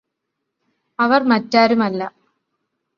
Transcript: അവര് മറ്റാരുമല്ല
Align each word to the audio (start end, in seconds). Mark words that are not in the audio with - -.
അവര് 0.99 1.23
മറ്റാരുമല്ല 1.23 2.01